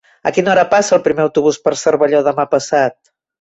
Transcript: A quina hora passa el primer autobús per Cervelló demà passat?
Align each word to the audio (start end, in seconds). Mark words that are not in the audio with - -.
A 0.27 0.29
quina 0.35 0.49
hora 0.53 0.63
passa 0.71 0.95
el 0.97 1.03
primer 1.07 1.23
autobús 1.25 1.59
per 1.67 1.75
Cervelló 1.83 2.23
demà 2.31 2.47
passat? 2.55 2.99